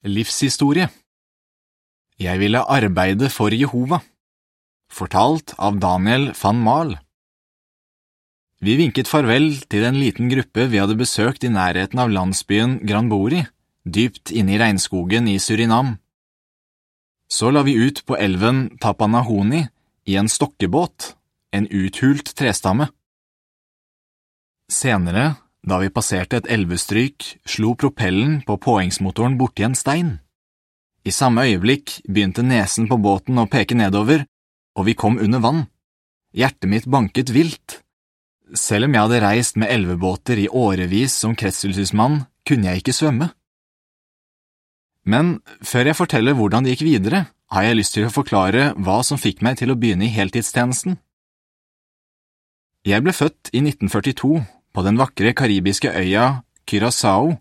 Livshistorie 0.00 0.86
Jeg 2.16 2.40
ville 2.40 2.60
arbeide 2.64 3.28
for 3.28 3.52
Jehova. 3.52 3.98
Fortalt 4.88 5.52
av 5.60 5.76
Daniel 5.76 6.30
van 6.40 6.62
Mahl. 6.64 6.94
Vi 8.64 8.78
vinket 8.80 9.10
farvel 9.12 9.58
til 9.68 9.84
en 9.84 9.98
liten 10.00 10.32
gruppe 10.32 10.70
vi 10.72 10.80
hadde 10.80 10.96
besøkt 10.96 11.44
i 11.44 11.52
nærheten 11.52 12.00
av 12.00 12.08
landsbyen 12.08 12.78
Granbori, 12.88 13.42
dypt 13.84 14.32
inne 14.32 14.56
i 14.56 14.62
regnskogen 14.62 15.28
i 15.28 15.36
Surinam. 15.36 15.98
Så 17.28 17.52
la 17.52 17.60
vi 17.60 17.76
ut 17.76 18.00
på 18.08 18.16
elven 18.16 18.78
Tapanahoni 18.80 19.66
i 20.08 20.16
en 20.16 20.32
stokkebåt, 20.32 21.12
en 21.52 21.68
uthult 21.68 22.32
trestamme. 22.40 22.88
Senere, 24.64 25.36
da 25.66 25.78
vi 25.82 25.90
passerte 25.92 26.40
et 26.40 26.48
elvestryk, 26.48 27.24
slo 27.44 27.74
propellen 27.76 28.40
på 28.46 28.56
påhengsmotoren 28.64 29.36
borti 29.40 29.66
en 29.66 29.76
stein. 29.76 30.18
I 31.04 31.12
samme 31.12 31.44
øyeblikk 31.48 32.00
begynte 32.08 32.44
nesen 32.44 32.88
på 32.88 32.98
båten 33.00 33.40
å 33.40 33.48
peke 33.48 33.76
nedover, 33.76 34.24
og 34.76 34.86
vi 34.88 34.96
kom 34.96 35.18
under 35.18 35.40
vann. 35.44 35.62
Hjertet 36.36 36.68
mitt 36.70 36.86
banket 36.86 37.32
vilt. 37.34 37.80
Selv 38.54 38.88
om 38.88 38.94
jeg 38.94 39.04
hadde 39.06 39.22
reist 39.24 39.58
med 39.60 39.70
elvebåter 39.72 40.40
i 40.40 40.48
årevis 40.48 41.14
som 41.22 41.36
kretsfylkesmann, 41.38 42.24
kunne 42.46 42.70
jeg 42.70 42.82
ikke 42.82 42.96
svømme. 42.96 43.30
Men 45.06 45.38
før 45.64 45.90
jeg 45.90 45.98
forteller 45.98 46.36
hvordan 46.36 46.64
det 46.64 46.74
gikk 46.74 46.86
videre, 46.88 47.24
har 47.50 47.66
jeg 47.66 47.78
lyst 47.80 47.96
til 47.96 48.06
å 48.06 48.14
forklare 48.14 48.72
hva 48.78 49.00
som 49.06 49.18
fikk 49.18 49.40
meg 49.42 49.58
til 49.58 49.72
å 49.72 49.78
begynne 49.78 50.06
i 50.06 50.14
heltidstjenesten. 50.14 50.98
Jeg 52.86 53.04
ble 53.04 53.12
født 53.12 53.50
i 53.52 53.60
1942 53.64 54.40
på 54.74 54.84
den 54.86 54.98
vakre 55.00 55.32
karibiske 55.34 55.90
øya 55.90 56.42
Curaçao. 56.66 57.38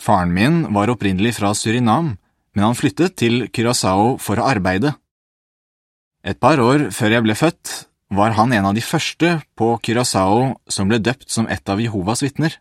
Faren 0.00 0.32
min 0.34 0.62
var 0.74 0.90
opprinnelig 0.92 1.36
fra 1.38 1.54
Surinam, 1.54 2.16
men 2.54 2.64
han 2.64 2.78
flyttet 2.78 3.16
til 3.16 3.48
Curaçao 3.48 4.16
for 4.20 4.40
å 4.40 4.48
arbeide. 4.50 4.94
Et 6.24 6.38
par 6.40 6.58
år 6.58 6.90
før 6.90 7.14
jeg 7.14 7.24
ble 7.24 7.36
født, 7.38 7.86
var 8.10 8.34
han 8.38 8.52
en 8.52 8.66
av 8.70 8.74
de 8.74 8.82
første 8.82 9.40
på 9.58 9.76
Curaçao 9.82 10.56
som 10.68 10.88
ble 10.90 10.98
døpt 10.98 11.30
som 11.30 11.48
et 11.48 11.68
av 11.68 11.80
Jehovas 11.80 12.22
vitner. 12.22 12.58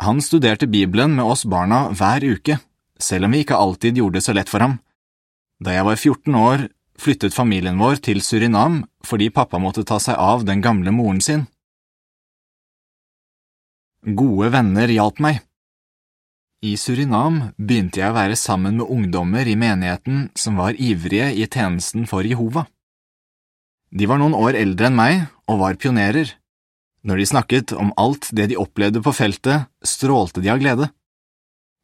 Han 0.00 0.22
studerte 0.24 0.66
Bibelen 0.66 1.14
med 1.16 1.28
oss 1.28 1.44
barna 1.44 1.90
hver 1.92 2.24
uke, 2.24 2.56
selv 2.98 3.26
om 3.26 3.34
vi 3.34 3.42
ikke 3.44 3.58
alltid 3.58 3.98
gjorde 4.00 4.18
det 4.18 4.24
så 4.24 4.34
lett 4.36 4.48
for 4.48 4.64
ham. 4.64 4.78
Da 5.60 5.74
jeg 5.74 5.84
var 5.84 5.96
14 5.96 6.38
år, 6.40 6.68
flyttet 7.00 7.36
familien 7.36 7.78
vår 7.80 8.00
til 8.04 8.22
Surinam 8.24 8.82
fordi 9.04 9.28
pappa 9.32 9.60
måtte 9.60 9.84
ta 9.84 9.98
seg 10.00 10.16
av 10.16 10.44
den 10.48 10.64
gamle 10.64 10.92
moren 10.92 11.20
sin. 11.20 11.46
Gode 14.00 14.48
venner 14.48 14.88
hjalp 14.88 15.18
meg. 15.20 15.42
I 16.64 16.72
Surinam 16.80 17.50
begynte 17.60 18.00
jeg 18.00 18.08
å 18.08 18.16
være 18.16 18.36
sammen 18.36 18.78
med 18.78 18.88
ungdommer 18.88 19.44
i 19.44 19.56
menigheten 19.60 20.30
som 20.36 20.56
var 20.56 20.78
ivrige 20.80 21.26
i 21.36 21.44
tjenesten 21.44 22.06
for 22.08 22.24
Jehova. 22.24 22.64
De 23.92 24.08
var 24.08 24.20
noen 24.22 24.36
år 24.38 24.56
eldre 24.56 24.88
enn 24.88 24.96
meg 24.96 25.20
og 25.44 25.60
var 25.60 25.76
pionerer. 25.76 26.32
Når 27.04 27.20
de 27.20 27.28
snakket 27.28 27.76
om 27.76 27.92
alt 28.00 28.30
det 28.32 28.48
de 28.48 28.58
opplevde 28.60 29.04
på 29.04 29.12
feltet, 29.12 29.68
strålte 29.84 30.40
de 30.40 30.48
av 30.52 30.64
glede. 30.64 30.88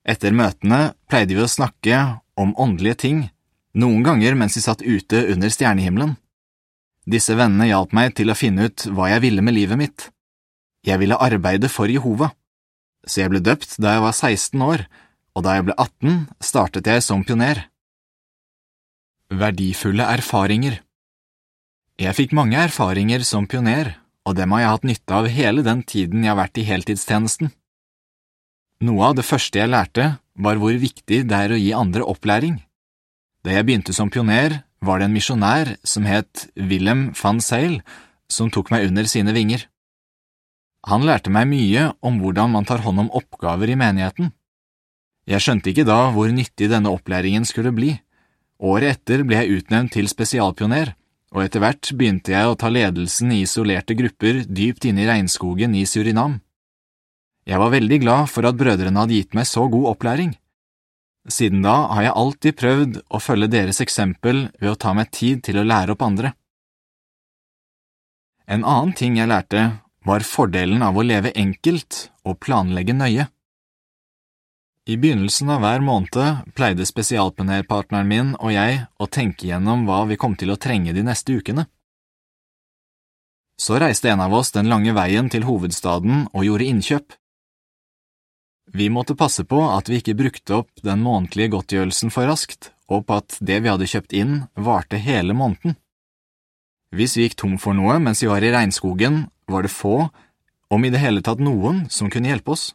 Etter 0.08 0.32
møtene 0.32 0.94
pleide 1.10 1.36
vi 1.36 1.44
å 1.44 1.52
snakke 1.52 2.00
om 2.40 2.56
åndelige 2.56 3.00
ting, 3.04 3.24
noen 3.76 4.04
ganger 4.06 4.40
mens 4.40 4.56
vi 4.56 4.64
satt 4.64 4.80
ute 4.80 5.26
under 5.34 5.52
stjernehimmelen. 5.52 6.16
Disse 7.04 7.36
vennene 7.36 7.68
hjalp 7.68 7.92
meg 7.92 8.16
til 8.16 8.32
å 8.32 8.38
finne 8.38 8.70
ut 8.70 8.88
hva 8.88 9.12
jeg 9.12 9.28
ville 9.28 9.44
med 9.44 9.60
livet 9.60 9.84
mitt. 9.84 10.12
Jeg 10.86 11.02
ville 11.02 11.18
arbeide 11.18 11.68
for 11.72 11.90
Jehova, 11.90 12.30
så 13.06 13.24
jeg 13.24 13.32
ble 13.32 13.42
døpt 13.42 13.76
da 13.82 13.96
jeg 13.96 14.04
var 14.04 14.14
16 14.14 14.62
år, 14.62 14.86
og 15.34 15.44
da 15.44 15.56
jeg 15.58 15.66
ble 15.66 15.74
18, 15.74 16.20
startet 16.40 16.86
jeg 16.86 17.02
som 17.02 17.24
pioner. 17.26 17.66
Verdifulle 19.26 20.06
erfaringer 20.06 20.78
Jeg 21.98 22.14
fikk 22.14 22.34
mange 22.36 22.60
erfaringer 22.60 23.24
som 23.26 23.48
pioner, 23.50 23.96
og 24.26 24.38
dem 24.38 24.54
har 24.54 24.62
jeg 24.62 24.72
hatt 24.74 24.86
nytte 24.90 25.18
av 25.18 25.28
hele 25.30 25.66
den 25.66 25.82
tiden 25.82 26.22
jeg 26.22 26.32
har 26.32 26.38
vært 26.38 26.60
i 26.62 26.66
heltidstjenesten. 26.68 27.50
Noe 28.86 29.10
av 29.10 29.18
det 29.18 29.26
første 29.26 29.58
jeg 29.58 29.72
lærte, 29.72 30.16
var 30.36 30.58
hvor 30.60 30.76
viktig 30.76 31.22
det 31.26 31.36
er 31.36 31.54
å 31.54 31.58
gi 31.58 31.72
andre 31.74 32.04
opplæring. 32.06 32.60
Da 33.42 33.54
jeg 33.54 33.66
begynte 33.66 33.94
som 33.96 34.10
pioner, 34.12 34.60
var 34.84 35.00
det 35.00 35.08
en 35.08 35.16
misjonær 35.16 35.76
som 35.86 36.06
het 36.06 36.46
Willem 36.54 37.08
van 37.16 37.40
Seil, 37.40 37.80
som 38.28 38.50
tok 38.52 38.70
meg 38.70 38.86
under 38.90 39.08
sine 39.08 39.32
vinger. 39.34 39.64
Han 40.86 41.02
lærte 41.06 41.32
meg 41.34 41.48
mye 41.50 41.88
om 42.06 42.20
hvordan 42.22 42.52
man 42.54 42.66
tar 42.66 42.84
hånd 42.84 43.02
om 43.02 43.12
oppgaver 43.18 43.72
i 43.72 43.78
menigheten. 43.78 44.30
Jeg 45.26 45.42
skjønte 45.42 45.72
ikke 45.72 45.86
da 45.88 46.12
hvor 46.14 46.30
nyttig 46.30 46.68
denne 46.70 46.92
opplæringen 46.94 47.46
skulle 47.48 47.72
bli. 47.74 47.96
Året 48.62 48.94
etter 48.94 49.24
ble 49.26 49.40
jeg 49.40 49.58
utnevnt 49.58 49.96
til 49.96 50.06
spesialpioner, 50.08 50.94
og 51.34 51.42
etter 51.42 51.60
hvert 51.60 51.90
begynte 51.98 52.32
jeg 52.32 52.46
å 52.48 52.54
ta 52.58 52.70
ledelsen 52.70 53.34
i 53.34 53.42
isolerte 53.42 53.96
grupper 53.98 54.44
dypt 54.46 54.86
inne 54.86 55.02
i 55.02 55.08
regnskogen 55.10 55.74
i 55.74 55.82
Surinam. 55.90 56.38
Jeg 57.46 57.58
var 57.62 57.74
veldig 57.74 57.98
glad 58.02 58.30
for 58.30 58.46
at 58.46 58.58
brødrene 58.58 59.02
hadde 59.02 59.18
gitt 59.18 59.34
meg 59.34 59.46
så 59.50 59.66
god 59.70 59.90
opplæring. 59.92 60.32
Siden 61.26 61.62
da 61.66 61.74
har 61.90 62.06
jeg 62.06 62.18
alltid 62.22 62.58
prøvd 62.60 62.98
å 63.10 63.20
følge 63.22 63.50
deres 63.50 63.82
eksempel 63.82 64.46
ved 64.60 64.70
å 64.70 64.78
ta 64.78 64.94
meg 64.94 65.10
tid 65.10 65.42
til 65.46 65.58
å 65.58 65.66
lære 65.66 65.94
opp 65.94 66.06
andre. 66.06 66.32
En 68.46 68.62
annen 68.62 68.94
ting 68.94 69.18
jeg 69.18 69.26
lærte, 69.26 69.64
var 70.06 70.20
fordelen 70.20 70.84
av 70.86 70.96
å 70.96 71.02
leve 71.02 71.32
enkelt 71.34 72.10
og 72.26 72.38
planlegge 72.44 72.94
nøye. 72.94 73.26
I 74.86 74.94
begynnelsen 75.02 75.50
av 75.50 75.64
hver 75.64 75.82
måned 75.82 76.52
pleide 76.54 76.86
spesialpionerpartneren 76.86 78.06
min 78.06 78.28
og 78.36 78.52
jeg 78.54 78.84
å 79.02 79.08
tenke 79.10 79.48
gjennom 79.48 79.82
hva 79.88 80.04
vi 80.06 80.18
kom 80.20 80.36
til 80.38 80.54
å 80.54 80.58
trenge 80.62 80.94
de 80.94 81.02
neste 81.02 81.34
ukene. 81.34 81.66
Så 83.58 83.80
reiste 83.82 84.12
en 84.12 84.22
av 84.22 84.34
oss 84.36 84.52
den 84.54 84.70
lange 84.70 84.94
veien 84.94 85.30
til 85.32 85.48
hovedstaden 85.48 86.28
og 86.30 86.46
gjorde 86.46 86.70
innkjøp. 86.70 87.16
Vi 88.76 88.90
måtte 88.92 89.18
passe 89.18 89.42
på 89.48 89.58
at 89.72 89.88
vi 89.90 89.98
ikke 89.98 90.18
brukte 90.18 90.60
opp 90.60 90.84
den 90.86 91.02
månedlige 91.02 91.54
godtgjørelsen 91.56 92.12
for 92.14 92.30
raskt, 92.30 92.70
og 92.86 93.08
på 93.08 93.18
at 93.22 93.38
det 93.40 93.62
vi 93.64 93.72
hadde 93.72 93.88
kjøpt 93.90 94.14
inn, 94.14 94.34
varte 94.54 95.00
hele 95.02 95.34
måneden. 95.34 95.74
Hvis 96.94 97.16
vi 97.16 97.26
gikk 97.26 97.40
tom 97.42 97.56
for 97.58 97.74
noe 97.74 97.98
mens 98.02 98.22
vi 98.22 98.30
var 98.30 98.44
i 98.44 98.52
regnskogen, 98.54 99.24
var 99.46 99.62
det 99.62 99.72
få, 99.72 100.08
om 100.70 100.84
i 100.84 100.90
det 100.90 101.00
hele 101.02 101.22
tatt 101.22 101.40
noen, 101.42 101.86
som 101.90 102.10
kunne 102.10 102.30
hjelpe 102.30 102.54
oss. 102.56 102.72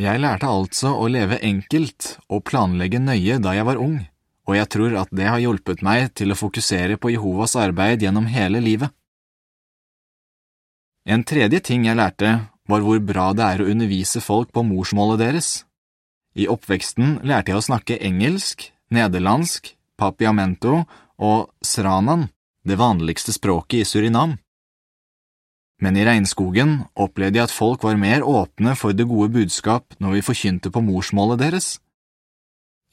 Jeg 0.00 0.18
lærte 0.18 0.48
altså 0.50 0.90
å 0.96 1.06
leve 1.06 1.38
enkelt 1.44 2.16
og 2.26 2.42
planlegge 2.48 2.98
nøye 2.98 3.38
da 3.42 3.52
jeg 3.54 3.66
var 3.68 3.78
ung, 3.78 4.00
og 4.48 4.56
jeg 4.58 4.70
tror 4.72 4.96
at 5.04 5.12
det 5.14 5.28
har 5.28 5.42
hjulpet 5.42 5.84
meg 5.86 6.10
til 6.18 6.34
å 6.34 6.38
fokusere 6.38 6.98
på 6.98 7.12
Jehovas 7.14 7.54
arbeid 7.60 8.02
gjennom 8.02 8.26
hele 8.32 8.62
livet. 8.64 8.90
En 11.04 11.22
tredje 11.22 11.60
ting 11.60 11.84
jeg 11.86 12.00
lærte, 12.00 12.48
var 12.64 12.80
hvor 12.80 12.98
bra 13.04 13.30
det 13.36 13.44
er 13.44 13.62
å 13.62 13.68
undervise 13.68 14.22
folk 14.24 14.50
på 14.56 14.64
morsmålet 14.64 15.20
deres. 15.20 15.48
I 16.34 16.48
oppveksten 16.48 17.20
lærte 17.22 17.52
jeg 17.52 17.60
å 17.60 17.66
snakke 17.68 18.00
engelsk, 18.00 18.70
nederlandsk, 18.90 19.74
papiamento 20.00 20.80
og 21.20 21.52
sranan, 21.62 22.30
det 22.64 22.80
vanligste 22.80 23.36
språket 23.36 23.84
i 23.84 23.86
Surinam 23.86 24.38
men 25.84 25.98
i 26.00 26.04
regnskogen 26.06 26.78
opplevde 26.96 27.36
jeg 27.36 27.50
at 27.50 27.52
folk 27.52 27.82
var 27.84 27.98
mer 28.00 28.24
åpne 28.24 28.72
for 28.80 28.96
det 28.96 29.04
gode 29.10 29.34
budskap 29.34 29.96
når 30.00 30.16
vi 30.16 30.26
forkynte 30.30 30.72
på 30.72 30.80
morsmålet 30.80 31.42
deres. 31.42 31.66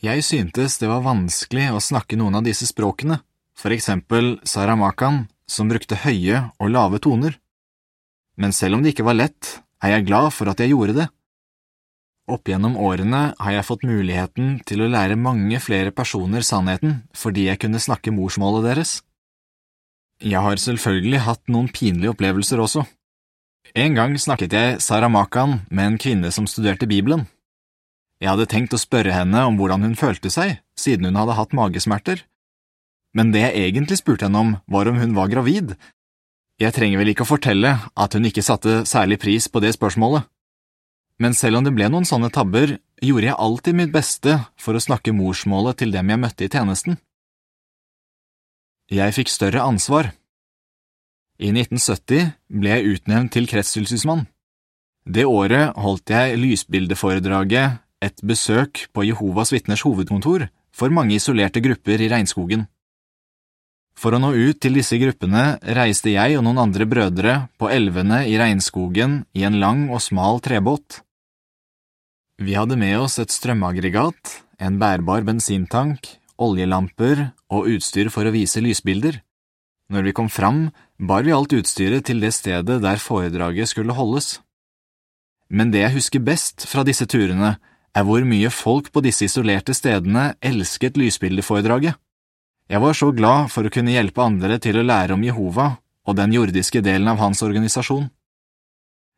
Jeg 0.04 0.26
syntes 0.28 0.76
det 0.82 0.90
var 0.90 1.06
vanskelig 1.06 1.70
å 1.72 1.80
snakke 1.80 2.18
noen 2.20 2.40
av 2.40 2.44
disse 2.44 2.68
språkene, 2.68 3.22
for 3.56 3.72
eksempel 3.72 4.34
saramakan, 4.44 5.28
som 5.48 5.72
brukte 5.72 6.00
høye 6.04 6.50
og 6.60 6.74
lave 6.74 7.00
toner. 7.04 7.38
Men 8.36 8.52
selv 8.56 8.76
om 8.76 8.84
det 8.84 8.96
ikke 8.96 9.08
var 9.08 9.20
lett, 9.20 9.60
er 9.84 9.96
jeg 9.96 10.08
glad 10.10 10.32
for 10.36 10.52
at 10.52 10.60
jeg 10.60 10.74
gjorde 10.74 10.98
det. 10.98 11.08
Opp 12.32 12.50
gjennom 12.50 12.76
årene 12.80 13.22
har 13.40 13.56
jeg 13.56 13.68
fått 13.68 13.86
muligheten 13.88 14.60
til 14.68 14.84
å 14.84 14.90
lære 14.92 15.20
mange 15.20 15.60
flere 15.64 15.94
personer 15.96 16.44
sannheten 16.46 17.02
fordi 17.18 17.48
jeg 17.48 17.62
kunne 17.64 17.82
snakke 17.82 18.14
morsmålet 18.16 18.68
deres. 18.68 19.00
Jeg 20.22 20.38
har 20.38 20.60
selvfølgelig 20.62 21.24
hatt 21.26 21.42
noen 21.50 21.70
pinlige 21.74 22.12
opplevelser 22.14 22.62
også. 22.62 22.84
En 23.74 23.96
gang 23.98 24.14
snakket 24.20 24.54
jeg 24.54 24.82
saramakan 24.84 25.62
med 25.72 25.88
en 25.88 25.98
kvinne 26.02 26.30
som 26.34 26.46
studerte 26.50 26.86
Bibelen. 26.90 27.26
Jeg 28.22 28.30
hadde 28.30 28.46
tenkt 28.52 28.76
å 28.78 28.82
spørre 28.82 29.16
henne 29.16 29.42
om 29.50 29.58
hvordan 29.58 29.82
hun 29.82 29.96
følte 29.98 30.30
seg, 30.30 30.60
siden 30.78 31.10
hun 31.10 31.18
hadde 31.18 31.40
hatt 31.40 31.56
magesmerter. 31.58 32.22
Men 33.18 33.34
det 33.34 33.42
jeg 33.48 33.72
egentlig 33.72 33.98
spurte 33.98 34.28
henne 34.28 34.44
om, 34.44 34.54
var 34.70 34.92
om 34.92 35.02
hun 35.02 35.16
var 35.18 35.32
gravid. 35.32 35.74
Jeg 36.62 36.76
trenger 36.76 37.02
vel 37.02 37.16
ikke 37.16 37.26
å 37.26 37.32
fortelle 37.32 37.74
at 37.98 38.14
hun 38.14 38.28
ikke 38.30 38.46
satte 38.46 38.84
særlig 38.86 39.18
pris 39.24 39.50
på 39.50 39.64
det 39.64 39.74
spørsmålet. 39.74 40.28
Men 41.22 41.34
selv 41.38 41.58
om 41.58 41.66
det 41.66 41.74
ble 41.74 41.90
noen 41.90 42.06
sånne 42.06 42.30
tabber, 42.34 42.78
gjorde 43.02 43.28
jeg 43.32 43.42
alltid 43.42 43.78
mitt 43.78 43.94
beste 43.94 44.38
for 44.62 44.78
å 44.78 44.84
snakke 44.84 45.16
morsmålet 45.18 45.82
til 45.82 45.94
dem 45.96 46.14
jeg 46.14 46.22
møtte 46.22 46.46
i 46.46 46.52
tjenesten. 46.54 47.02
Jeg 48.92 49.16
fikk 49.16 49.30
større 49.32 49.64
ansvar. 49.64 50.10
I 51.40 51.54
1970 51.56 52.34
ble 52.52 52.74
jeg 52.74 52.98
utnevnt 52.98 53.32
til 53.32 53.48
kretstilsynsmann. 53.48 54.26
Det 55.08 55.24
året 55.26 55.78
holdt 55.80 56.12
jeg 56.12 56.36
lysbildeforedraget 56.42 57.80
et 58.04 58.20
besøk 58.28 58.84
på 58.92 59.06
Jehovas 59.08 59.54
vitners 59.56 59.86
hovedkontor 59.88 60.50
for 60.76 60.92
mange 60.92 61.16
isolerte 61.16 61.64
grupper 61.64 62.04
i 62.04 62.12
regnskogen. 62.12 62.68
For 63.96 64.12
å 64.12 64.20
nå 64.20 64.34
ut 64.36 64.60
til 64.60 64.76
disse 64.76 65.00
gruppene 65.00 65.56
reiste 65.78 66.12
jeg 66.12 66.36
og 66.36 66.44
noen 66.46 66.60
andre 66.60 66.88
brødre 66.90 67.36
på 67.62 67.72
elvene 67.72 68.26
i 68.28 68.38
regnskogen 68.40 69.22
i 69.38 69.48
en 69.48 69.60
lang 69.64 69.88
og 69.88 70.04
smal 70.04 70.44
trebåt. 70.44 71.00
Vi 72.42 72.60
hadde 72.60 72.76
med 72.76 72.98
oss 73.00 73.20
et 73.24 73.32
strømaggregat, 73.32 74.42
en 74.60 74.80
bærbar 74.82 75.24
bensintank, 75.24 76.18
oljelamper 76.42 77.32
og 77.54 77.70
utstyr 77.76 78.10
for 78.14 78.28
å 78.28 78.34
vise 78.34 78.64
lysbilder. 78.64 79.22
Når 79.92 80.08
vi 80.08 80.14
kom 80.16 80.30
fram, 80.32 80.70
bar 80.98 81.26
vi 81.28 81.34
alt 81.36 81.54
utstyret 81.54 82.08
til 82.08 82.22
det 82.24 82.32
stedet 82.36 82.80
der 82.84 83.02
foredraget 83.02 83.72
skulle 83.72 83.96
holdes. 83.98 84.40
Men 85.52 85.72
det 85.74 85.84
jeg 85.84 85.98
husker 85.98 86.24
best 86.24 86.64
fra 86.68 86.86
disse 86.88 87.06
turene, 87.12 87.58
er 87.92 88.06
hvor 88.08 88.24
mye 88.24 88.48
folk 88.56 88.88
på 88.96 89.04
disse 89.04 89.28
isolerte 89.28 89.76
stedene 89.76 90.32
elsket 90.40 90.96
lysbildeforedraget. 90.96 91.98
Jeg 92.72 92.80
var 92.80 92.96
så 92.96 93.10
glad 93.12 93.52
for 93.52 93.68
å 93.68 93.74
kunne 93.74 93.92
hjelpe 93.92 94.24
andre 94.24 94.56
til 94.64 94.80
å 94.80 94.86
lære 94.86 95.18
om 95.18 95.26
Jehova 95.28 95.74
og 96.08 96.16
den 96.16 96.32
jordiske 96.32 96.80
delen 96.86 97.10
av 97.12 97.20
hans 97.20 97.44
organisasjon. 97.44 98.08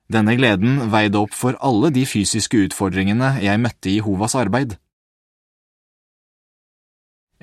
Denne 0.10 0.34
gleden 0.36 0.90
veide 0.92 1.22
opp 1.22 1.36
for 1.38 1.58
alle 1.62 1.92
de 1.94 2.04
fysiske 2.10 2.66
utfordringene 2.66 3.38
jeg 3.46 3.62
møtte 3.62 3.92
i 3.92 4.00
Jehovas 4.00 4.34
arbeid. 4.36 4.76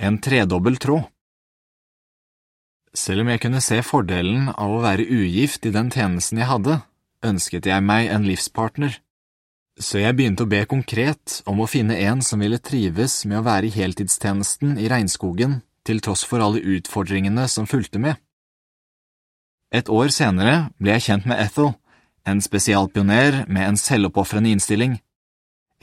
En 0.03 0.17
tredobbel 0.17 0.79
tråd 0.81 1.03
Selv 2.97 3.21
om 3.21 3.29
jeg 3.29 3.41
kunne 3.43 3.61
se 3.61 3.83
fordelen 3.85 4.47
av 4.49 4.73
å 4.73 4.79
være 4.81 5.05
ugift 5.05 5.67
i 5.69 5.73
den 5.75 5.91
tjenesten 5.93 6.41
jeg 6.41 6.49
hadde, 6.49 6.79
ønsket 7.21 7.69
jeg 7.69 7.85
meg 7.85 8.09
en 8.09 8.25
livspartner, 8.25 8.95
så 9.77 10.01
jeg 10.01 10.17
begynte 10.17 10.47
å 10.47 10.49
be 10.49 10.63
konkret 10.71 11.43
om 11.45 11.61
å 11.61 11.69
finne 11.69 11.99
en 12.01 12.23
som 12.25 12.41
ville 12.41 12.57
trives 12.65 13.19
med 13.29 13.43
å 13.43 13.45
være 13.45 13.69
i 13.69 13.75
heltidstjenesten 13.75 14.79
i 14.81 14.89
regnskogen 14.89 15.59
til 15.85 16.01
tross 16.01 16.25
for 16.25 16.41
alle 16.41 16.65
utfordringene 16.79 17.45
som 17.53 17.69
fulgte 17.69 18.01
med. 18.01 18.17
Et 19.69 19.93
år 19.93 20.09
senere 20.17 20.71
ble 20.81 20.97
jeg 20.97 21.11
kjent 21.11 21.29
med 21.29 21.45
Ethel, 21.45 21.75
en 22.25 22.41
spesialpioner 22.41 23.45
med 23.53 23.69
en 23.69 23.81
selvoppofrende 23.85 24.57
innstilling. 24.57 24.97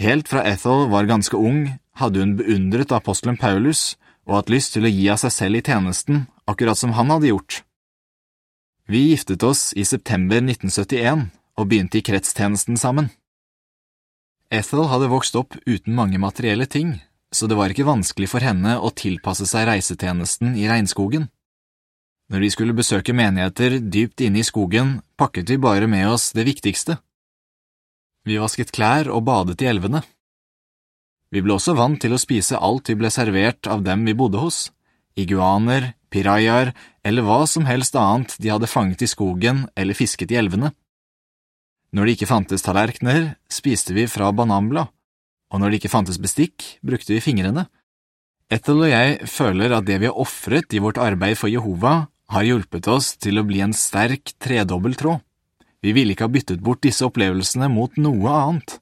Helt 0.02 0.26
fra 0.34 0.42
Ethel 0.50 0.90
var 0.90 1.06
ganske 1.06 1.38
ung, 1.38 1.78
hadde 2.02 2.26
hun 2.26 2.36
beundret 2.42 2.98
apostelen 2.98 3.38
Paulus 3.38 3.94
og 4.28 4.36
hatt 4.36 4.52
lyst 4.52 4.76
til 4.76 4.86
å 4.86 4.92
gi 4.92 5.08
av 5.10 5.22
seg 5.22 5.34
selv 5.34 5.60
i 5.60 5.64
tjenesten, 5.64 6.26
akkurat 6.48 6.78
som 6.80 6.94
han 6.98 7.12
hadde 7.14 7.32
gjort. 7.32 7.62
Vi 8.88 9.10
giftet 9.10 9.44
oss 9.44 9.72
i 9.76 9.84
september 9.88 10.44
1971 10.44 11.28
og 11.58 11.68
begynte 11.68 12.00
i 12.00 12.06
kretstjenesten 12.06 12.78
sammen. 12.80 13.10
Ethel 14.52 14.88
hadde 14.88 15.10
vokst 15.12 15.36
opp 15.36 15.58
uten 15.68 15.96
mange 15.96 16.20
materielle 16.20 16.68
ting, 16.72 16.94
så 17.36 17.48
det 17.48 17.58
var 17.60 17.74
ikke 17.74 17.88
vanskelig 17.88 18.30
for 18.32 18.44
henne 18.44 18.78
å 18.80 18.94
tilpasse 18.96 19.48
seg 19.50 19.68
reisetjenesten 19.68 20.56
i 20.56 20.70
regnskogen. 20.70 21.28
Når 22.32 22.44
vi 22.44 22.52
skulle 22.52 22.76
besøke 22.76 23.16
menigheter 23.16 23.80
dypt 23.80 24.24
inne 24.24 24.40
i 24.40 24.48
skogen, 24.48 25.02
pakket 25.20 25.52
vi 25.52 25.60
bare 25.64 25.88
med 25.88 26.08
oss 26.12 26.34
det 26.36 26.48
viktigste. 26.48 26.98
Vi 28.28 28.40
vasket 28.40 28.74
klær 28.76 29.08
og 29.12 29.24
badet 29.28 29.62
i 29.64 29.70
elvene. 29.72 30.04
Vi 31.34 31.44
ble 31.44 31.58
også 31.58 31.76
vant 31.76 32.00
til 32.00 32.16
å 32.16 32.22
spise 32.22 32.60
alt 32.60 32.88
vi 32.88 32.96
ble 33.00 33.12
servert 33.12 33.68
av 33.68 33.84
dem 33.84 34.06
vi 34.08 34.16
bodde 34.16 34.40
hos, 34.40 34.70
iguaner, 35.20 35.94
pirajaer 36.14 36.72
eller 37.04 37.26
hva 37.26 37.42
som 37.50 37.68
helst 37.68 37.98
annet 38.00 38.38
de 38.40 38.52
hadde 38.54 38.70
fanget 38.72 39.04
i 39.04 39.10
skogen 39.12 39.66
eller 39.76 39.98
fisket 39.98 40.32
i 40.32 40.40
elvene. 40.40 40.72
Når 41.92 42.06
det 42.06 42.16
ikke 42.18 42.30
fantes 42.30 42.64
tallerkener, 42.64 43.34
spiste 43.52 43.96
vi 43.96 44.08
fra 44.12 44.32
bananblad, 44.36 44.92
og 45.52 45.62
når 45.62 45.72
det 45.72 45.82
ikke 45.82 45.94
fantes 45.94 46.20
bestikk, 46.20 46.64
brukte 46.84 47.14
vi 47.16 47.24
fingrene. 47.24 47.68
Ethel 48.52 48.84
og 48.84 48.92
jeg 48.92 49.28
føler 49.28 49.76
at 49.76 49.88
det 49.88 50.00
vi 50.04 50.10
har 50.10 50.20
ofret 50.20 50.76
i 50.76 50.82
vårt 50.84 51.00
arbeid 51.00 51.40
for 51.40 51.52
Jehova, 51.52 52.08
har 52.32 52.44
hjulpet 52.44 52.88
oss 52.92 53.14
til 53.24 53.40
å 53.40 53.46
bli 53.48 53.62
en 53.64 53.76
sterk 53.76 54.34
tredobbel 54.44 54.98
tråd. 55.00 55.24
Vi 55.84 55.94
ville 55.96 56.12
ikke 56.12 56.28
ha 56.28 56.34
byttet 56.34 56.64
bort 56.64 56.84
disse 56.84 57.06
opplevelsene 57.08 57.70
mot 57.72 57.96
noe 58.02 58.34
annet. 58.34 58.80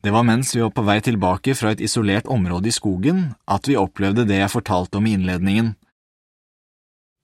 Det 0.00 0.10
var 0.10 0.24
mens 0.24 0.54
vi 0.56 0.62
var 0.64 0.72
på 0.72 0.82
vei 0.82 0.96
tilbake 1.04 1.54
fra 1.54 1.74
et 1.74 1.80
isolert 1.84 2.28
område 2.32 2.70
i 2.70 2.72
skogen 2.72 3.34
at 3.44 3.68
vi 3.68 3.76
opplevde 3.76 4.24
det 4.28 4.38
jeg 4.38 4.52
fortalte 4.52 4.96
om 4.96 5.06
i 5.06 5.12
innledningen. 5.18 5.74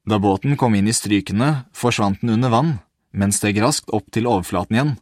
Da 0.07 0.19
båten 0.23 0.59
kom 0.61 0.77
inn 0.77 0.89
i 0.89 0.95
strykene, 0.95 1.65
forsvant 1.73 2.21
den 2.21 2.37
under 2.37 2.53
vann, 2.53 2.75
men 3.17 3.33
steg 3.33 3.59
raskt 3.65 3.91
opp 3.97 4.13
til 4.13 4.29
overflaten 4.29 4.77
igjen. 4.77 4.93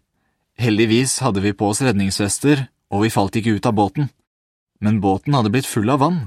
Heldigvis 0.56 1.18
hadde 1.24 1.42
vi 1.42 1.52
på 1.52 1.72
oss 1.72 1.82
redningsvester, 1.82 2.68
og 2.94 3.04
vi 3.04 3.12
falt 3.12 3.36
ikke 3.36 3.58
ut 3.58 3.66
av 3.66 3.74
båten. 3.74 4.08
Men 4.80 5.02
båten 5.02 5.34
hadde 5.34 5.50
blitt 5.50 5.68
full 5.68 5.90
av 5.90 6.00
vann. 6.00 6.20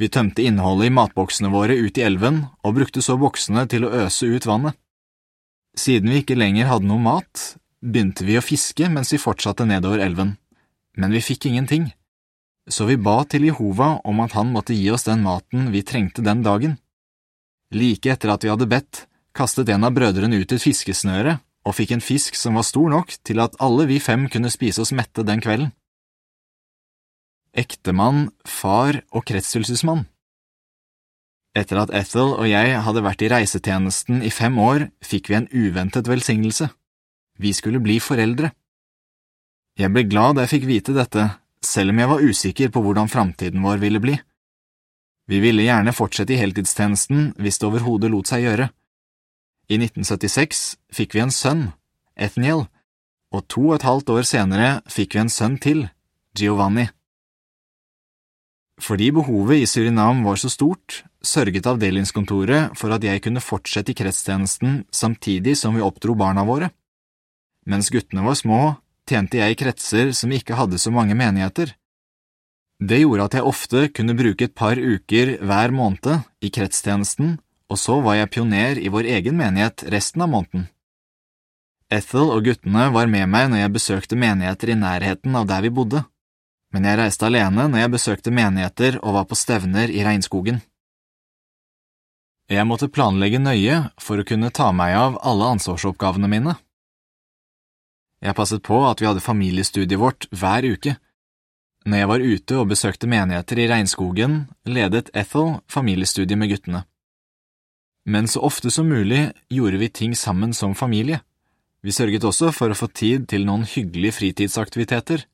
Vi 0.00 0.08
tømte 0.08 0.42
innholdet 0.42 0.88
i 0.88 0.96
matboksene 0.96 1.52
våre 1.52 1.76
ut 1.76 1.98
i 2.00 2.06
elven 2.06 2.46
og 2.64 2.78
brukte 2.80 3.04
så 3.04 3.18
boksene 3.20 3.68
til 3.70 3.84
å 3.84 3.92
øse 4.06 4.26
ut 4.26 4.48
vannet. 4.48 4.74
Siden 5.78 6.10
vi 6.10 6.24
ikke 6.24 6.40
lenger 6.40 6.72
hadde 6.72 6.88
noe 6.88 7.00
mat, 7.00 7.58
begynte 7.84 8.24
vi 8.24 8.40
å 8.40 8.44
fiske 8.44 8.88
mens 8.88 9.12
vi 9.12 9.20
fortsatte 9.20 9.68
nedover 9.68 10.00
elven 10.02 10.38
men 10.96 11.14
vi 11.14 11.22
fikk 11.24 11.46
ingenting, 11.48 11.90
så 12.70 12.86
vi 12.86 12.96
ba 12.96 13.22
til 13.24 13.46
Jehova 13.48 13.96
om 14.06 14.20
at 14.22 14.36
han 14.36 14.52
måtte 14.54 14.76
gi 14.76 14.90
oss 14.94 15.06
den 15.08 15.24
maten 15.24 15.70
vi 15.74 15.82
trengte 15.82 16.22
den 16.22 16.44
dagen. 16.46 16.76
Like 17.72 18.12
etter 18.12 18.34
at 18.34 18.44
vi 18.44 18.52
hadde 18.52 18.68
bedt, 18.68 19.06
kastet 19.34 19.72
en 19.72 19.88
av 19.88 19.94
brødrene 19.96 20.38
ut 20.42 20.52
et 20.52 20.62
fiskesnøre 20.62 21.38
og 21.66 21.76
fikk 21.78 21.94
en 21.96 22.04
fisk 22.04 22.36
som 22.38 22.58
var 22.58 22.66
stor 22.68 22.90
nok 22.92 23.14
til 23.24 23.40
at 23.42 23.56
alle 23.62 23.86
vi 23.88 23.98
fem 24.02 24.28
kunne 24.30 24.52
spise 24.52 24.82
oss 24.84 24.92
mette 24.94 25.24
den 25.26 25.42
kvelden. 25.42 25.72
Ektemann, 27.52 28.30
far 28.48 29.02
og 29.12 29.26
kretsfyllelsesmann 29.28 30.06
Etter 31.52 31.82
at 31.82 31.90
Ethel 31.92 32.32
og 32.32 32.46
jeg 32.48 32.78
hadde 32.80 33.02
vært 33.04 33.22
i 33.24 33.28
reisetjenesten 33.28 34.22
i 34.24 34.30
fem 34.32 34.56
år, 34.56 34.86
fikk 35.04 35.28
vi 35.28 35.36
en 35.36 35.48
uventet 35.52 36.08
velsignelse. 36.08 36.70
Vi 37.36 37.52
skulle 37.52 37.82
bli 37.84 37.98
foreldre. 38.00 38.54
Jeg 39.80 39.92
ble 39.92 40.04
glad 40.04 40.36
da 40.36 40.44
jeg 40.44 40.52
fikk 40.58 40.68
vite 40.68 40.94
dette, 40.96 41.24
selv 41.64 41.94
om 41.94 42.00
jeg 42.02 42.10
var 42.10 42.24
usikker 42.26 42.72
på 42.74 42.82
hvordan 42.84 43.08
framtiden 43.08 43.62
vår 43.64 43.80
ville 43.80 44.02
bli. 44.02 44.18
Vi 45.30 45.38
ville 45.40 45.64
gjerne 45.64 45.94
fortsette 45.96 46.34
i 46.34 46.40
heltidstjenesten 46.40 47.32
hvis 47.40 47.60
det 47.60 47.68
overhodet 47.70 48.10
lot 48.12 48.28
seg 48.28 48.44
gjøre. 48.44 48.68
I 49.72 49.78
1976 49.78 50.64
fikk 50.92 51.16
vi 51.16 51.22
en 51.24 51.32
sønn, 51.32 51.70
Ethniel, 52.18 52.66
og 53.32 53.46
to 53.48 53.70
og 53.70 53.78
et 53.78 53.86
halvt 53.86 54.12
år 54.12 54.26
senere 54.28 54.72
fikk 54.92 55.16
vi 55.16 55.22
en 55.22 55.32
sønn 55.32 55.56
til, 55.62 55.86
Giovanni. 56.36 56.90
Fordi 58.82 59.10
behovet 59.14 59.62
i 59.62 59.68
Surinam 59.68 60.24
var 60.26 60.40
så 60.40 60.50
stort, 60.50 61.02
sørget 61.22 61.68
avdelingskontoret 61.70 62.76
for 62.76 62.92
at 62.92 63.04
jeg 63.06 63.22
kunne 63.24 63.40
fortsette 63.44 63.92
i 63.92 63.96
kretstjenesten 63.96 64.82
samtidig 64.92 65.54
som 65.60 65.76
vi 65.76 65.84
oppdro 65.84 66.16
barna 66.18 66.44
våre. 66.48 66.72
Mens 67.68 67.92
guttene 67.94 68.24
var 68.26 68.34
små, 68.34 68.60
tjente 69.12 69.38
jeg 69.38 69.52
i 69.54 69.60
kretser 69.60 70.12
som 70.16 70.32
ikke 70.32 70.56
hadde 70.56 70.80
så 70.80 70.92
mange 70.94 71.16
menigheter. 71.18 71.74
Det 72.82 73.02
gjorde 73.04 73.28
at 73.28 73.36
jeg 73.38 73.46
ofte 73.46 73.86
kunne 73.94 74.16
bruke 74.18 74.48
et 74.48 74.54
par 74.58 74.80
uker 74.80 75.36
hver 75.44 75.74
måned 75.74 76.24
i 76.42 76.50
kretstjenesten, 76.50 77.36
og 77.70 77.78
så 77.78 78.00
var 78.02 78.18
jeg 78.18 78.32
pioner 78.34 78.80
i 78.80 78.90
vår 78.92 79.08
egen 79.18 79.38
menighet 79.38 79.84
resten 79.92 80.24
av 80.24 80.32
måneden. 80.32 80.66
Ethel 81.92 82.32
og 82.32 82.48
guttene 82.48 82.88
var 82.94 83.10
med 83.12 83.28
meg 83.28 83.52
når 83.52 83.62
jeg 83.62 83.74
besøkte 83.76 84.18
menigheter 84.18 84.72
i 84.72 84.78
nærheten 84.80 85.36
av 85.36 85.46
der 85.48 85.62
vi 85.62 85.70
bodde, 85.76 86.02
men 86.72 86.88
jeg 86.88 86.98
reiste 86.98 87.28
alene 87.28 87.68
når 87.68 87.84
jeg 87.84 87.92
besøkte 87.94 88.34
menigheter 88.34 88.98
og 89.02 89.18
var 89.18 89.28
på 89.28 89.38
stevner 89.38 89.92
i 89.92 90.02
regnskogen. 90.06 90.62
Jeg 92.50 92.66
måtte 92.68 92.90
planlegge 92.92 93.38
nøye 93.40 93.78
for 94.02 94.20
å 94.20 94.26
kunne 94.26 94.50
ta 94.50 94.72
meg 94.76 94.96
av 94.98 95.20
alle 95.22 95.52
ansvarsoppgavene 95.54 96.28
mine. 96.32 96.56
Jeg 98.22 98.36
passet 98.38 98.62
på 98.62 98.76
at 98.86 99.00
vi 99.02 99.08
hadde 99.08 99.24
familiestudiet 99.24 99.98
vårt 99.98 100.28
hver 100.30 100.62
uke. 100.62 100.94
Når 101.82 101.98
jeg 101.98 102.08
var 102.08 102.22
ute 102.22 102.58
og 102.60 102.68
besøkte 102.70 103.10
menigheter 103.10 103.58
i 103.58 103.66
regnskogen, 103.66 104.36
ledet 104.62 105.10
Ethel 105.18 105.56
familiestudiet 105.66 106.38
med 106.38 106.52
guttene. 106.52 106.84
Men 108.06 108.30
så 108.30 108.42
ofte 108.46 108.70
som 108.70 108.86
mulig 108.90 109.32
gjorde 109.50 109.80
vi 109.82 109.90
ting 109.90 110.14
sammen 110.18 110.54
som 110.54 110.74
familie. 110.78 111.20
Vi 111.82 111.90
sørget 111.90 112.22
også 112.22 112.52
for 112.54 112.70
å 112.70 112.78
få 112.78 112.86
tid 112.94 113.26
til 113.30 113.46
noen 113.46 113.66
hyggelige 113.66 114.14
fritidsaktiviteter. 114.20 115.26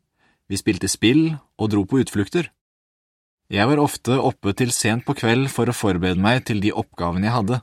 Vi 0.49 0.57
spilte 0.57 0.88
spill 0.88 1.37
og 1.61 1.73
dro 1.73 1.85
på 1.85 2.00
utflukter. 2.00 2.49
Jeg 3.52 3.68
var 3.68 3.80
ofte 3.80 4.16
oppe 4.16 4.52
til 4.57 4.73
sent 4.73 5.04
på 5.04 5.16
kveld 5.16 5.49
for 5.52 5.68
å 5.68 5.76
forberede 5.76 6.21
meg 6.21 6.47
til 6.49 6.61
de 6.64 6.73
oppgavene 6.73 7.28
jeg 7.28 7.37
hadde 7.37 7.61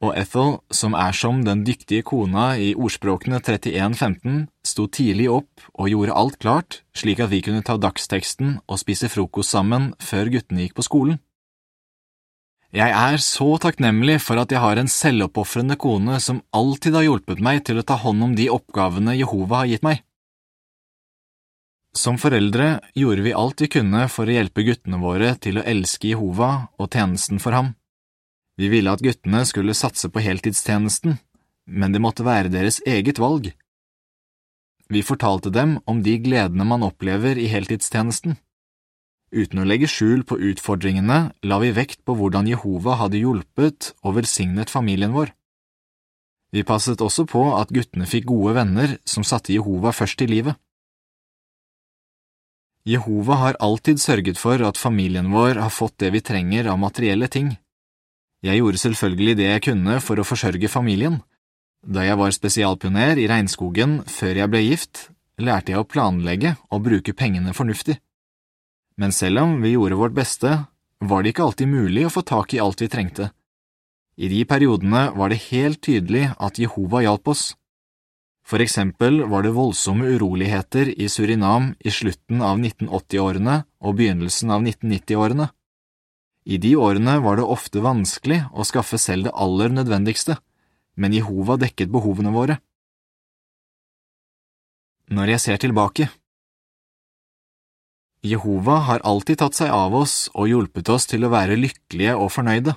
og 0.00 0.14
Ethel, 0.16 0.54
som 0.72 0.94
er 0.96 1.12
som 1.12 1.42
den 1.44 1.62
dyktige 1.66 2.04
kona 2.08 2.54
i 2.56 2.70
ordspråkene 2.72 3.40
31.15, 3.44 4.46
sto 4.64 4.86
tidlig 4.88 5.28
opp 5.32 5.66
og 5.74 5.90
gjorde 5.92 6.16
alt 6.16 6.38
klart 6.40 6.78
slik 6.96 7.20
at 7.20 7.32
vi 7.32 7.42
kunne 7.44 7.64
ta 7.66 7.76
dagsteksten 7.76 8.58
og 8.64 8.80
spise 8.80 9.10
frokost 9.12 9.52
sammen 9.52 9.90
før 10.00 10.32
guttene 10.32 10.64
gikk 10.64 10.78
på 10.78 10.86
skolen. 10.88 11.20
Jeg 12.70 12.94
er 12.94 13.18
så 13.18 13.56
takknemlig 13.58 14.20
for 14.22 14.38
at 14.38 14.52
jeg 14.54 14.62
har 14.62 14.78
en 14.78 14.88
selvoppofrende 14.88 15.74
kone 15.80 16.20
som 16.22 16.38
alltid 16.54 16.94
har 16.94 17.08
hjulpet 17.08 17.42
meg 17.42 17.64
til 17.66 17.80
å 17.80 17.84
ta 17.84 17.96
hånd 17.98 18.22
om 18.22 18.36
de 18.38 18.46
oppgavene 18.52 19.16
Jehova 19.18 19.64
har 19.64 19.72
gitt 19.72 19.84
meg. 19.84 20.04
Som 21.98 22.20
foreldre 22.22 22.76
gjorde 22.94 23.24
vi 23.26 23.34
alt 23.34 23.60
vi 23.64 23.68
kunne 23.74 24.04
for 24.08 24.30
å 24.30 24.36
hjelpe 24.36 24.62
guttene 24.62 25.02
våre 25.02 25.34
til 25.42 25.58
å 25.58 25.66
elske 25.66 26.12
Jehova 26.12 26.70
og 26.78 26.94
tjenesten 26.94 27.42
for 27.42 27.58
ham. 27.58 27.72
Vi 28.58 28.68
ville 28.72 28.92
at 28.92 29.02
guttene 29.04 29.44
skulle 29.48 29.76
satse 29.76 30.10
på 30.10 30.22
heltidstjenesten, 30.24 31.18
men 31.70 31.92
det 31.92 32.02
måtte 32.02 32.26
være 32.26 32.52
deres 32.52 32.80
eget 32.86 33.20
valg. 33.22 33.52
Vi 34.90 35.02
fortalte 35.06 35.52
dem 35.54 35.78
om 35.86 36.02
de 36.02 36.16
gledene 36.18 36.66
man 36.66 36.82
opplever 36.82 37.38
i 37.38 37.46
heltidstjenesten. 37.52 38.38
Uten 39.30 39.62
å 39.62 39.66
legge 39.68 39.86
skjul 39.86 40.24
på 40.26 40.40
utfordringene 40.50 41.18
la 41.46 41.58
vi 41.62 41.70
vekt 41.70 42.02
på 42.02 42.16
hvordan 42.18 42.48
Jehova 42.50 42.96
hadde 42.98 43.20
hjulpet 43.20 43.92
og 44.02 44.16
velsignet 44.18 44.72
familien 44.72 45.14
vår. 45.14 45.30
Vi 46.50 46.66
passet 46.66 46.98
også 46.98 47.28
på 47.30 47.44
at 47.54 47.70
guttene 47.70 48.08
fikk 48.10 48.26
gode 48.32 48.56
venner 48.58 48.96
som 49.06 49.22
satte 49.22 49.54
Jehova 49.54 49.94
først 49.94 50.26
i 50.26 50.26
livet. 50.26 50.58
Jehova 52.88 53.36
har 53.38 53.60
alltid 53.62 54.00
sørget 54.02 54.40
for 54.40 54.58
at 54.66 54.80
familien 54.80 55.30
vår 55.30 55.60
har 55.62 55.70
fått 55.70 56.00
det 56.02 56.10
vi 56.16 56.24
trenger 56.24 56.66
av 56.72 56.80
materielle 56.82 57.28
ting. 57.30 57.52
Jeg 58.40 58.60
gjorde 58.60 58.80
selvfølgelig 58.80 59.36
det 59.36 59.48
jeg 59.50 59.64
kunne 59.68 59.98
for 60.00 60.20
å 60.20 60.24
forsørge 60.24 60.68
familien. 60.72 61.20
Da 61.84 62.04
jeg 62.04 62.16
var 62.20 62.32
spesialpioner 62.32 63.20
i 63.20 63.28
regnskogen 63.28 64.00
før 64.08 64.40
jeg 64.42 64.52
ble 64.52 64.62
gift, 64.64 65.10
lærte 65.40 65.74
jeg 65.74 65.80
å 65.80 65.88
planlegge 65.88 66.54
og 66.72 66.84
bruke 66.86 67.16
pengene 67.16 67.52
fornuftig. 67.56 67.98
Men 69.00 69.12
selv 69.16 69.44
om 69.44 69.60
vi 69.62 69.74
gjorde 69.74 70.00
vårt 70.00 70.16
beste, 70.16 70.56
var 71.00 71.22
det 71.22 71.32
ikke 71.32 71.46
alltid 71.48 71.68
mulig 71.72 72.06
å 72.06 72.12
få 72.12 72.24
tak 72.28 72.52
i 72.54 72.60
alt 72.60 72.80
vi 72.84 72.90
trengte. 72.92 73.30
I 74.20 74.28
de 74.28 74.42
periodene 74.44 75.06
var 75.16 75.32
det 75.32 75.40
helt 75.48 75.80
tydelig 75.84 76.26
at 76.36 76.60
Jehova 76.60 77.00
hjalp 77.04 77.30
oss. 77.32 77.44
For 78.44 78.60
eksempel 78.60 79.22
var 79.30 79.44
det 79.44 79.54
voldsomme 79.56 80.08
uroligheter 80.16 80.90
i 80.92 81.08
Surinam 81.08 81.70
i 81.80 81.92
slutten 81.92 82.42
av 82.44 82.58
1980-årene 82.58 83.62
og 83.80 83.96
begynnelsen 84.00 84.52
av 84.52 84.64
1990-årene. 84.64 85.48
I 86.44 86.56
de 86.58 86.74
årene 86.76 87.18
var 87.20 87.36
det 87.36 87.44
ofte 87.44 87.82
vanskelig 87.84 88.42
å 88.52 88.64
skaffe 88.64 88.98
selv 88.98 89.28
det 89.28 89.34
aller 89.36 89.72
nødvendigste, 89.72 90.38
men 90.96 91.14
Jehova 91.14 91.58
dekket 91.60 91.92
behovene 91.92 92.32
våre. 92.34 92.58
Når 95.10 95.34
jeg 95.34 95.42
ser 95.42 95.60
tilbake 95.60 96.08
Jehova 98.22 98.76
har 98.84 99.02
alltid 99.08 99.40
tatt 99.40 99.56
seg 99.56 99.72
av 99.72 99.94
oss 99.96 100.28
og 100.34 100.50
hjulpet 100.50 100.90
oss 100.92 101.08
til 101.08 101.24
å 101.24 101.32
være 101.32 101.56
lykkelige 101.56 102.18
og 102.20 102.28
fornøyde. 102.34 102.74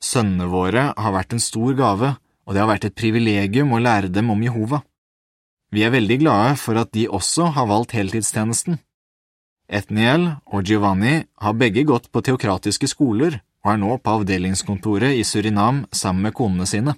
Sønnene 0.00 0.46
våre 0.48 0.84
har 0.96 1.14
vært 1.14 1.34
en 1.34 1.42
stor 1.42 1.74
gave, 1.76 2.14
og 2.46 2.54
det 2.54 2.62
har 2.62 2.70
vært 2.70 2.86
et 2.86 2.96
privilegium 2.96 3.74
å 3.74 3.82
lære 3.82 4.12
dem 4.14 4.30
om 4.30 4.42
Jehova. 4.42 4.80
Vi 5.74 5.82
er 5.86 5.92
veldig 5.94 6.20
glade 6.22 6.54
for 6.58 6.78
at 6.78 6.94
de 6.94 7.08
også 7.10 7.50
har 7.56 7.66
valgt 7.70 7.94
heltidstjenesten. 7.98 8.78
Ethniel 9.70 10.26
og 10.50 10.66
Giovanni 10.66 11.20
har 11.38 11.54
begge 11.54 11.84
gått 11.86 12.08
på 12.10 12.22
teokratiske 12.26 12.88
skoler 12.90 13.38
og 13.62 13.72
er 13.74 13.78
nå 13.78 13.96
på 14.02 14.16
avdelingskontoret 14.18 15.14
i 15.14 15.22
Surinam 15.26 15.84
sammen 15.94 16.26
med 16.26 16.34
konene 16.34 16.66
sine. 16.66 16.96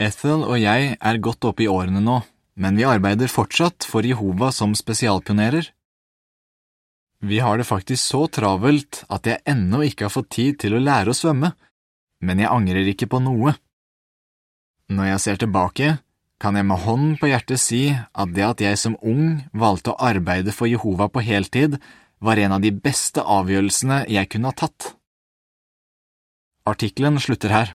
Ethel 0.00 0.42
og 0.42 0.56
jeg 0.58 0.96
er 0.96 1.22
godt 1.22 1.46
oppe 1.46 1.66
i 1.66 1.70
årene 1.70 2.00
nå, 2.02 2.16
men 2.56 2.78
vi 2.80 2.88
arbeider 2.88 3.30
fortsatt 3.30 3.86
for 3.86 4.06
Jehova 4.06 4.48
som 4.56 4.74
spesialpionerer. 4.74 5.68
Vi 7.20 7.38
har 7.44 7.60
det 7.60 7.68
faktisk 7.68 8.00
så 8.00 8.24
travelt 8.32 9.04
at 9.12 9.28
jeg 9.28 9.44
ennå 9.44 9.84
ikke 9.84 10.08
har 10.08 10.14
fått 10.14 10.32
tid 10.32 10.58
til 10.62 10.74
å 10.74 10.82
lære 10.82 11.12
å 11.12 11.16
svømme, 11.16 11.52
men 12.24 12.40
jeg 12.40 12.50
angrer 12.50 12.88
ikke 12.90 13.10
på 13.12 13.20
noe. 13.22 13.54
Når 14.90 15.12
jeg 15.12 15.22
ser 15.22 15.42
tilbake, 15.44 15.98
kan 16.40 16.56
jeg 16.56 16.66
med 16.66 16.80
hånden 16.86 17.16
på 17.20 17.28
hjertet 17.28 17.60
si 17.60 17.82
at 17.92 18.32
det 18.36 18.46
at 18.46 18.62
jeg 18.64 18.78
som 18.80 18.96
ung 19.04 19.42
valgte 19.52 19.92
å 19.92 20.00
arbeide 20.00 20.54
for 20.56 20.70
Jehova 20.70 21.10
på 21.12 21.22
heltid, 21.24 21.76
var 22.20 22.40
en 22.40 22.56
av 22.56 22.64
de 22.64 22.72
beste 22.72 23.20
avgjørelsene 23.20 24.04
jeg 24.08 24.28
kunne 24.32 24.52
ha 24.52 24.56
tatt. 24.56 24.94
Artikkelen 26.68 27.20
slutter 27.20 27.52
her. 27.52 27.72